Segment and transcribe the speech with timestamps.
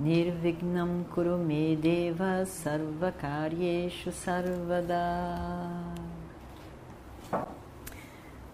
[0.00, 4.96] Nirvignam Kurume Deva Sarvakaryeshu Sarvada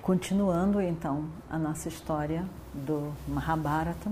[0.03, 4.11] Continuando então a nossa história do Mahabharata.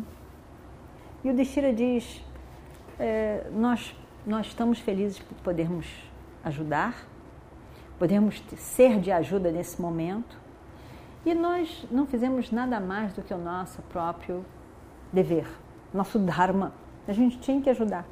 [1.24, 2.22] E o Destira diz:
[3.00, 5.88] é, nós, nós estamos felizes por podermos
[6.44, 7.04] ajudar,
[7.98, 10.38] podemos ser de ajuda nesse momento,
[11.26, 14.44] e nós não fizemos nada mais do que o nosso próprio
[15.12, 15.48] dever,
[15.92, 16.83] nosso Dharma.
[17.06, 18.06] A gente tinha que ajudar.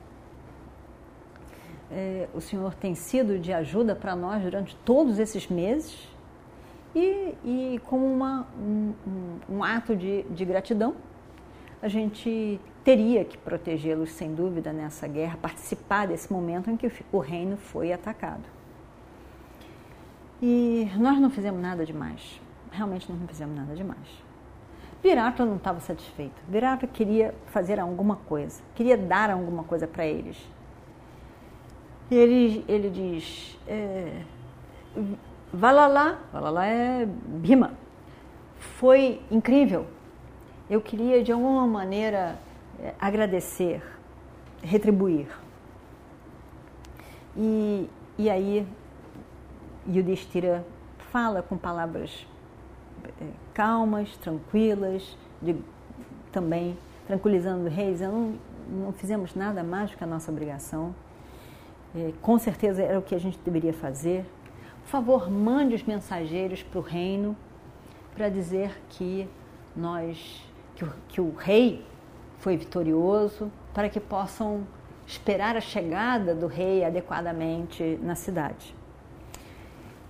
[1.91, 6.09] É, o Senhor tem sido de ajuda para nós durante todos esses meses
[6.95, 8.93] e, e como uma, um,
[9.49, 10.95] um, ato de, de gratidão,
[11.81, 17.19] a gente teria que protegê-los sem dúvida nessa guerra, participar desse momento em que o
[17.19, 18.45] reino foi atacado.
[20.41, 24.32] E nós não fizemos nada demais, realmente não fizemos nada demais.
[25.03, 26.41] Virata não estava satisfeito.
[26.49, 30.37] Virata queria fazer alguma coisa, queria dar alguma coisa para eles.
[32.11, 34.23] E ele, ele diz: é,
[35.53, 37.75] Valala, Valala é Bima.
[38.59, 39.87] Foi incrível.
[40.71, 42.39] Eu queria de alguma maneira
[42.81, 43.83] é, agradecer,
[44.63, 45.27] retribuir.
[47.37, 48.67] E, e aí
[49.89, 50.65] Yudhishthira
[51.11, 52.27] fala com palavras
[53.55, 55.57] calmas, tranquilas, de,
[56.31, 58.39] também tranquilizando o rei, dizendo, não,
[58.87, 60.95] não fizemos nada mais do que a nossa obrigação.
[61.95, 64.25] É, com certeza era o que a gente deveria fazer.
[64.83, 67.37] Por favor, mande os mensageiros para o reino
[68.15, 69.29] para dizer que
[69.77, 70.43] nós,
[70.75, 71.85] que o, que o rei
[72.39, 74.67] foi vitorioso, para que possam
[75.07, 78.75] esperar a chegada do rei adequadamente na cidade.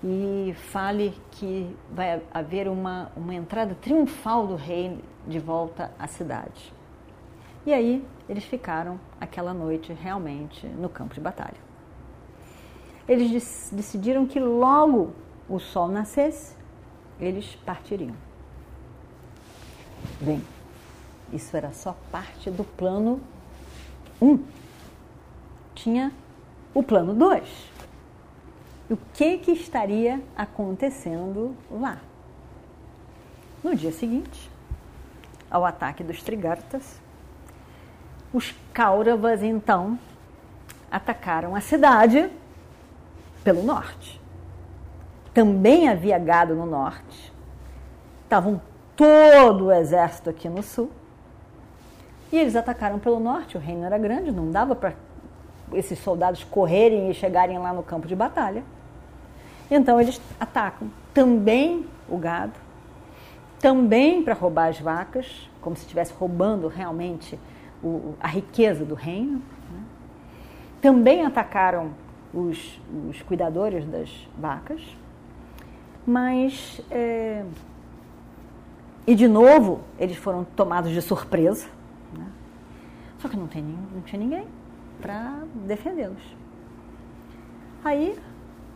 [0.05, 6.73] E fale que vai haver uma, uma entrada triunfal do rei de volta à cidade.
[7.65, 11.73] E aí eles ficaram aquela noite realmente no campo de batalha
[13.09, 15.13] eles decidiram que logo
[15.49, 16.55] o sol nascesse,
[17.21, 18.15] eles partiriam.
[20.21, 20.43] Bem,
[21.33, 23.21] isso era só parte do plano
[24.21, 24.27] 1.
[24.27, 24.45] Um.
[25.75, 26.13] Tinha
[26.75, 27.43] o plano 2.
[28.91, 31.99] O que, que estaria acontecendo lá?
[33.63, 34.51] No dia seguinte,
[35.51, 37.01] ao ataque dos Trigartas,
[38.33, 39.99] os Kauravas então
[40.91, 42.31] atacaram a cidade
[43.45, 44.21] pelo norte.
[45.33, 47.33] Também havia gado no norte.
[48.25, 48.61] Estavam
[48.97, 50.91] todo o exército aqui no sul.
[52.31, 53.57] E eles atacaram pelo norte.
[53.57, 54.95] O reino era grande, não dava para
[55.75, 58.63] esses soldados correrem e chegarem lá no campo de batalha.
[59.71, 62.53] Então eles atacam também o gado,
[63.61, 67.39] também para roubar as vacas, como se estivesse roubando realmente
[67.83, 69.41] o, a riqueza do reino.
[69.71, 69.83] Né?
[70.81, 71.93] Também atacaram
[72.35, 74.83] os, os cuidadores das vacas,
[76.07, 77.45] mas é,
[79.07, 81.67] e de novo eles foram tomados de surpresa,
[82.13, 82.27] né?
[83.19, 84.47] só que não, tem, não tinha ninguém
[85.03, 86.23] para defendê-los.
[87.85, 88.17] Aí,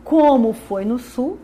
[0.03, 1.39] como foi no sul,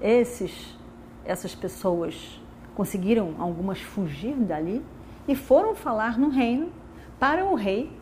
[0.00, 0.78] esses,
[1.24, 2.40] essas pessoas
[2.74, 4.82] conseguiram algumas fugir dali
[5.26, 6.72] e foram falar no reino
[7.18, 7.92] para o rei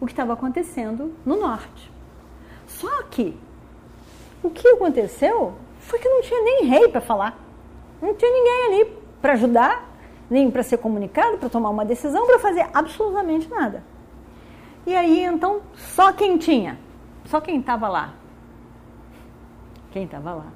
[0.00, 1.90] o que estava acontecendo no norte.
[2.66, 3.36] Só que
[4.42, 7.38] o que aconteceu foi que não tinha nem rei para falar.
[8.00, 9.90] Não tinha ninguém ali para ajudar,
[10.30, 13.82] nem para ser comunicado, para tomar uma decisão, para fazer absolutamente nada.
[14.90, 16.76] E aí então, só quem tinha,
[17.26, 18.12] só quem estava lá,
[19.92, 20.46] quem estava lá,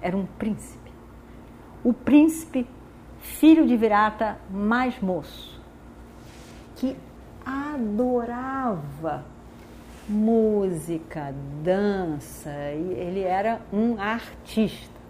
[0.00, 0.92] era um príncipe.
[1.82, 2.68] O príncipe,
[3.18, 5.60] filho de Virata, mais moço,
[6.76, 6.96] que
[7.44, 9.24] adorava
[10.08, 11.34] música,
[11.64, 15.00] dança, ele era um artista.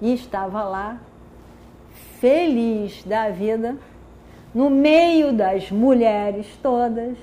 [0.00, 0.98] E estava lá,
[2.18, 3.78] feliz da vida,
[4.56, 7.16] no meio das mulheres todas,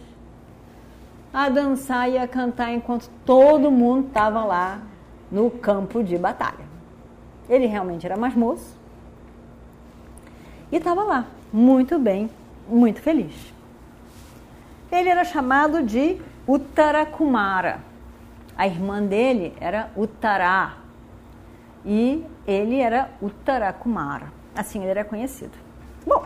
[1.33, 4.79] a dançar e a cantar enquanto todo mundo estava lá
[5.31, 6.65] no campo de batalha.
[7.49, 8.77] Ele realmente era mais moço
[10.71, 12.29] e estava lá, muito bem,
[12.69, 13.53] muito feliz
[14.95, 17.79] ele era chamado de Uttara Kumara.
[18.55, 20.73] A irmã dele era Uttara
[21.83, 24.31] e ele era Uttara Kumara.
[24.55, 25.57] Assim ele era conhecido.
[26.05, 26.23] Bom,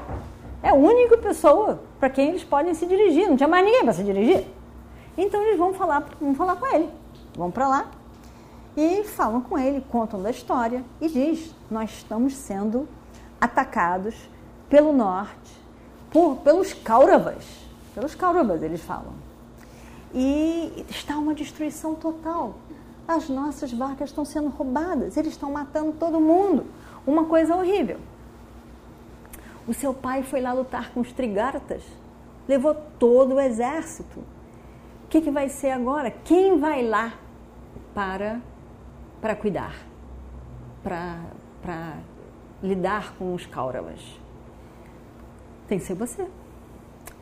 [0.62, 3.28] é a única pessoa para quem eles podem se dirigir.
[3.28, 4.46] Não tinha mais ninguém para se dirigir.
[5.18, 6.90] Então eles vão falar, vão falar com ele.
[7.36, 7.92] Vão para lá
[8.76, 12.88] e falam com ele, contam da história e diz: nós estamos sendo
[13.42, 14.16] atacados
[14.70, 15.52] pelo norte,
[16.12, 17.44] por, pelos Kauravas.
[17.96, 19.14] Pelos Kauravas eles falam.
[20.14, 22.56] E está uma destruição total.
[23.08, 26.66] As nossas vacas estão sendo roubadas, eles estão matando todo mundo.
[27.06, 27.98] Uma coisa horrível.
[29.68, 31.84] O seu pai foi lá lutar com os trigartas,
[32.48, 34.20] levou todo o exército.
[35.04, 36.10] O que, que vai ser agora?
[36.10, 37.14] Quem vai lá
[37.94, 38.40] para,
[39.20, 39.76] para cuidar,
[40.82, 41.20] para,
[41.62, 41.98] para
[42.64, 44.00] lidar com os Kauravas?
[45.68, 46.26] Tem que ser você.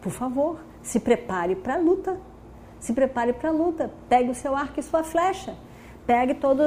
[0.02, 2.20] Por favor, se prepare para a luta.
[2.80, 3.92] Se prepare para a luta.
[4.08, 5.56] Pegue o seu arco e sua flecha
[6.06, 6.62] pegue todo.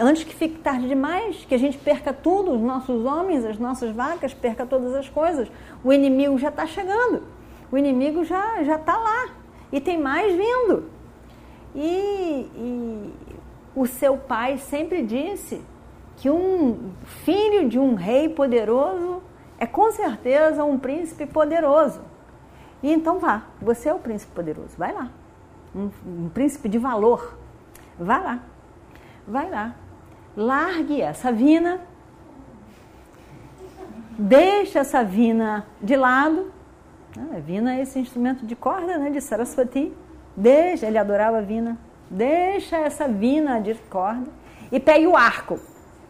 [0.00, 3.94] Antes que fique tarde demais, que a gente perca tudo, os nossos homens, as nossas
[3.94, 5.48] vacas, perca todas as coisas.
[5.82, 7.22] O inimigo já está chegando.
[7.70, 9.28] O inimigo já já está lá.
[9.70, 10.84] E tem mais vindo.
[11.74, 13.12] E, e
[13.74, 15.60] o seu pai sempre disse
[16.16, 16.92] que um
[17.24, 19.20] filho de um rei poderoso
[19.58, 22.00] é com certeza um príncipe poderoso.
[22.82, 25.10] E então vá, você é o príncipe poderoso, vai lá.
[25.74, 27.36] Um, um príncipe de valor,
[27.98, 28.40] vá lá
[29.26, 29.74] vai lá,
[30.36, 31.80] largue essa vina,
[34.18, 36.52] deixa essa vina de lado.
[37.16, 39.92] A vina é esse instrumento de corda né, de Saraswati.
[40.36, 41.78] Deixa, ele adorava a vina.
[42.10, 44.30] Deixa essa vina de corda
[44.70, 45.60] e pegue o arco,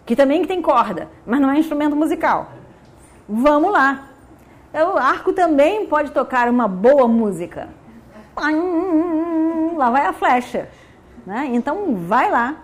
[0.07, 2.51] que também tem corda, mas não é instrumento musical.
[3.29, 4.09] Vamos lá.
[4.73, 7.69] O arco também pode tocar uma boa música.
[9.77, 10.69] Lá vai a flecha.
[11.25, 11.51] Né?
[11.53, 12.57] Então vai lá,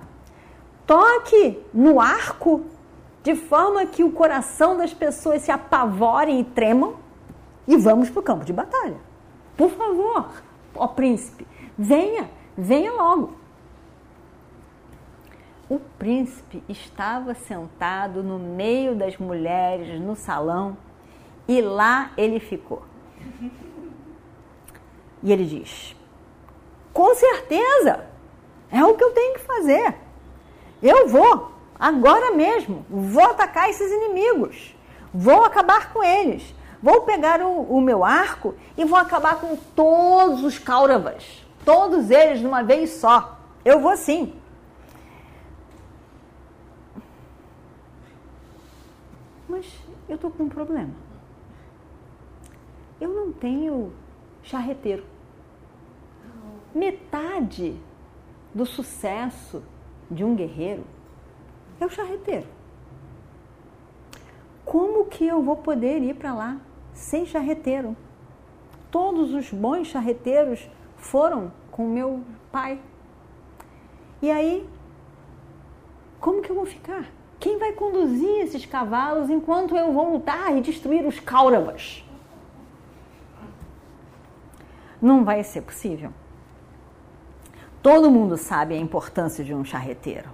[0.90, 2.64] toque no arco
[3.22, 6.96] de forma que o coração das pessoas se apavorem e tremam
[7.64, 8.96] e vamos para o campo de batalha.
[9.56, 10.30] Por favor,
[10.74, 11.46] ó príncipe,
[11.78, 12.28] venha,
[12.58, 13.36] venha logo.
[15.68, 20.76] O príncipe estava sentado no meio das mulheres no salão
[21.46, 22.82] e lá ele ficou.
[25.22, 25.94] E ele diz:
[26.92, 28.06] Com certeza,
[28.72, 30.09] é o que eu tenho que fazer.
[30.82, 34.74] Eu vou, agora mesmo, vou atacar esses inimigos,
[35.12, 40.42] vou acabar com eles, vou pegar o, o meu arco e vou acabar com todos
[40.42, 43.38] os Kauravas, todos eles de uma vez só.
[43.62, 44.34] Eu vou sim.
[49.46, 49.66] Mas
[50.08, 50.94] eu estou com um problema.
[52.98, 53.92] Eu não tenho
[54.42, 55.04] charreteiro.
[56.74, 57.76] Metade
[58.54, 59.62] do sucesso
[60.10, 60.84] de um guerreiro
[61.80, 62.46] é o charreteiro.
[64.64, 66.56] Como que eu vou poder ir para lá
[66.92, 67.96] sem charreteiro?
[68.90, 72.22] Todos os bons charreteiros foram com meu
[72.52, 72.80] pai.
[74.20, 74.68] E aí,
[76.20, 77.06] como que eu vou ficar?
[77.38, 82.04] Quem vai conduzir esses cavalos enquanto eu vou lutar e destruir os Kauravas?
[85.00, 86.12] Não vai ser possível.
[87.82, 90.28] Todo mundo sabe a importância de um charreteiro.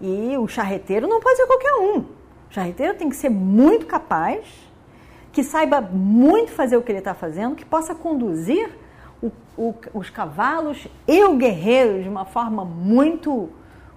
[0.00, 1.98] E o charreteiro não pode ser qualquer um.
[1.98, 4.46] O charreteiro tem que ser muito capaz,
[5.32, 8.70] que saiba muito fazer o que ele está fazendo, que possa conduzir
[9.22, 13.50] o, o, os cavalos e o guerreiro de uma forma muito,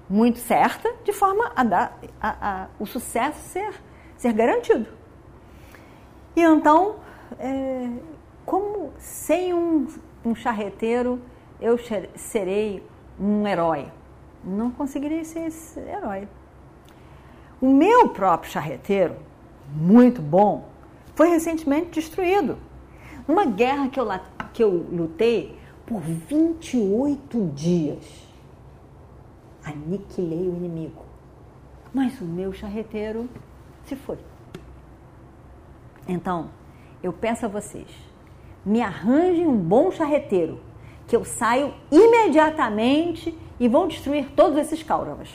[0.10, 3.74] muito certa, de forma a dar a, a, o sucesso ser,
[4.18, 4.88] ser garantido.
[6.36, 6.96] E então,
[7.40, 7.90] é,
[8.46, 9.88] como sem um,
[10.26, 11.22] um charreteiro
[11.62, 11.78] eu
[12.16, 12.84] serei
[13.20, 13.88] um herói.
[14.44, 16.28] Não conseguirei ser esse herói.
[17.62, 19.16] O meu próprio charreteiro,
[19.72, 20.68] muito bom,
[21.16, 22.58] foi recentemente destruído.
[23.28, 24.08] Numa guerra que eu,
[24.52, 28.28] que eu lutei por 28 dias.
[29.64, 31.06] Aniquilei o inimigo.
[31.94, 33.30] Mas o meu charreteiro
[33.86, 34.18] se foi.
[36.08, 36.50] Então,
[37.04, 37.88] eu peço a vocês,
[38.66, 40.60] me arranjem um bom charreteiro
[41.12, 45.28] que eu saio imediatamente e vão destruir todos esses Kauravas.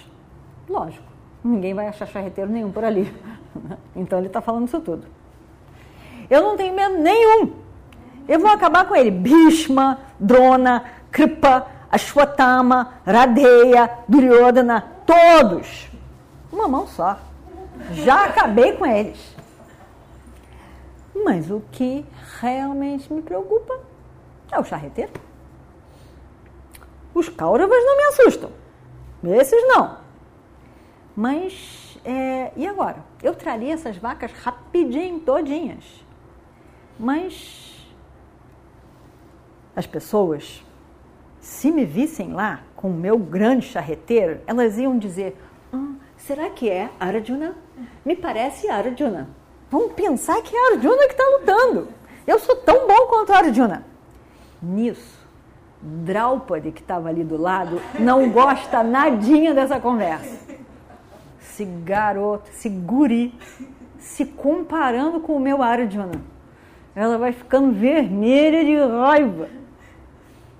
[0.66, 1.04] Lógico,
[1.44, 3.14] ninguém vai achar charreteiro nenhum por ali.
[3.94, 5.06] Então ele está falando isso tudo.
[6.28, 7.52] Eu não tenho medo nenhum.
[8.28, 9.10] Eu vou acabar com ele.
[9.10, 15.90] Bhishma, Drona, Kripa, Ashwatthama, Radeya, Duryodhana, todos.
[16.52, 17.18] Uma mão só.
[17.92, 19.34] Já acabei com eles.
[21.24, 22.04] Mas o que
[22.40, 23.80] realmente me preocupa
[24.52, 25.25] é o charreteiro.
[27.16, 28.50] Os Kauravas não me assustam.
[29.24, 29.96] Esses não.
[31.16, 33.02] Mas, é, e agora?
[33.22, 35.82] Eu traria essas vacas rapidinho, todinhas.
[37.00, 37.88] Mas
[39.74, 40.62] as pessoas,
[41.40, 45.38] se me vissem lá com o meu grande charreteiro, elas iam dizer:
[45.72, 47.56] ah, será que é Arjuna?
[48.04, 49.26] Me parece Arjuna.
[49.70, 51.88] Vamos pensar que é Arjuna que está lutando.
[52.26, 53.86] Eu sou tão bom quanto Arjuna.
[54.62, 55.25] Nisso,
[55.86, 60.36] Draupadi, que estava ali do lado, não gosta nadinha dessa conversa.
[61.40, 63.32] Esse garoto, esse guri,
[63.98, 66.20] se comparando com o meu Arjuna.
[66.94, 69.48] Ela vai ficando vermelha de raiva.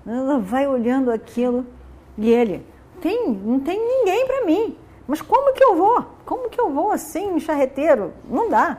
[0.05, 1.65] Ela vai olhando aquilo
[2.17, 2.65] e ele,
[3.01, 4.77] tem, não tem ninguém para mim.
[5.05, 6.05] Mas como que eu vou?
[6.25, 8.13] Como que eu vou assim, um charreteiro?
[8.29, 8.77] Não dá.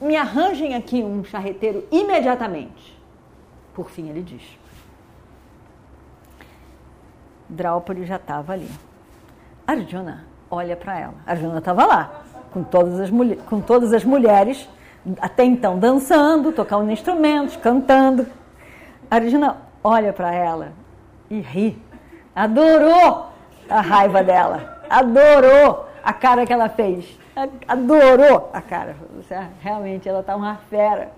[0.00, 2.98] Me arranjem aqui um charreteiro imediatamente.
[3.72, 4.42] Por fim, ele diz.
[7.54, 8.70] Draupadi já estava ali.
[9.66, 11.14] Arjuna olha para ela.
[11.26, 13.10] Arjuna estava lá, com todas, as
[13.48, 14.68] com todas as mulheres,
[15.20, 18.26] até então dançando, tocando instrumentos, cantando.
[19.10, 20.72] Arjuna olha para ela
[21.30, 21.82] e ri.
[22.34, 23.28] Adorou
[23.68, 27.18] a raiva dela, adorou a cara que ela fez,
[27.66, 28.96] adorou a cara.
[29.60, 31.10] Realmente ela está uma fera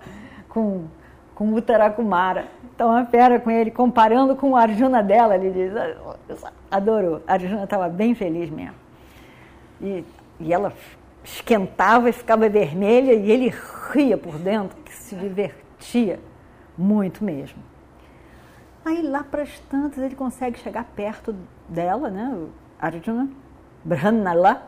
[0.47, 0.85] com,
[1.37, 5.71] com o Tarakumara Então, uma fera com ele, comparando com o Arjuna dela, ele diz,
[6.69, 7.21] adorou.
[7.27, 8.73] A Arjuna estava bem feliz mesmo.
[9.79, 10.03] E,
[10.39, 10.73] e ela
[11.23, 13.53] esquentava e ficava vermelha e ele
[13.93, 16.19] ria por dentro, que se divertia
[16.75, 17.61] muito mesmo.
[18.83, 21.35] Aí lá para as tantas ele consegue chegar perto
[21.69, 22.33] dela, né?
[22.33, 23.29] O Arjuna,
[23.83, 24.63] Brahmanala,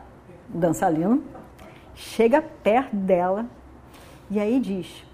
[0.48, 1.24] dançarino,
[1.96, 3.46] chega perto dela
[4.30, 5.09] e aí diz: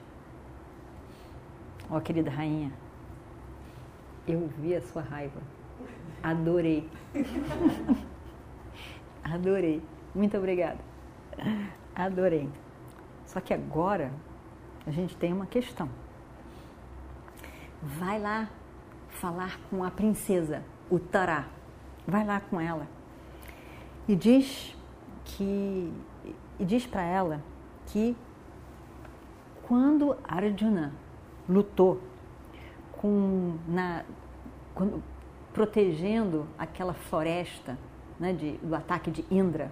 [1.90, 2.72] Ó oh, querida rainha,
[4.26, 5.40] eu vi a sua raiva,
[6.22, 6.88] adorei.
[9.22, 9.82] adorei.
[10.14, 10.78] Muito obrigada.
[11.94, 12.48] Adorei.
[13.24, 14.10] Só que agora
[14.86, 15.88] a gente tem uma questão.
[17.82, 18.48] Vai lá
[19.10, 21.46] falar com a princesa, o Tará.
[22.06, 22.86] Vai lá com ela.
[24.08, 24.76] E diz
[25.24, 25.92] que
[26.58, 27.42] e diz para ela
[27.86, 28.16] que
[29.62, 30.92] quando Arjuna
[31.48, 32.00] lutou
[32.92, 34.02] com na
[34.74, 35.02] quando,
[35.52, 37.78] protegendo aquela floresta
[38.20, 39.70] né, de, do ataque de Indra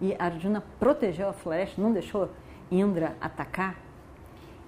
[0.00, 2.28] e Arjuna protegeu a floresta, não deixou
[2.70, 3.76] Indra atacar,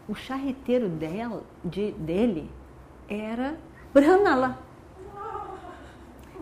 [0.07, 2.50] o charreteiro dela, de, dele
[3.09, 3.57] era
[3.93, 4.59] Brhanala.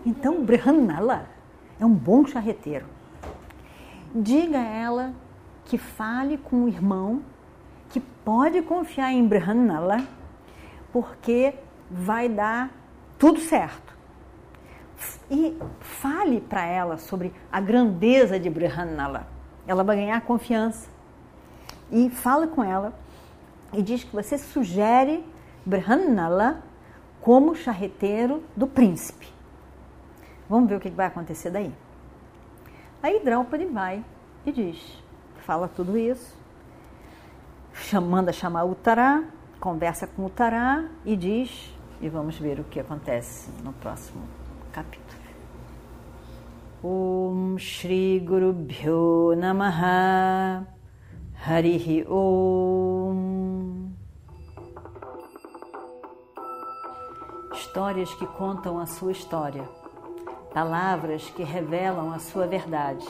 [0.05, 1.27] Então, Brhanala
[1.79, 2.85] é um bom charreteiro.
[4.13, 5.13] Diga a ela
[5.63, 7.23] que fale com o irmão,
[7.93, 10.03] que pode confiar em Brhanala,
[10.91, 11.53] porque
[11.91, 12.71] vai dar
[13.19, 13.93] tudo certo.
[15.29, 19.27] E fale para ela sobre a grandeza de Brhanala.
[19.67, 20.89] Ela vai ganhar confiança.
[21.91, 22.93] E fala com ela
[23.71, 25.23] e diz que você sugere
[25.63, 26.63] Brhanala
[27.21, 29.31] como charreteiro do príncipe.
[30.49, 31.71] Vamos ver o que vai acontecer daí.
[33.03, 34.03] Aí Draupadi vai
[34.45, 35.03] e diz,
[35.45, 36.42] fala tudo isso,
[37.91, 39.23] manda chamar o Tará,
[39.59, 44.23] conversa com o Tará e diz, e vamos ver o que acontece no próximo
[44.71, 45.21] capítulo.
[46.83, 50.67] Om Shri Guru Bhyo Namaha
[51.45, 53.43] Harihi Om
[57.73, 59.63] histórias que contam a sua história,
[60.53, 63.03] palavras que revelam a sua verdade.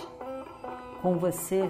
[1.02, 1.70] Com você,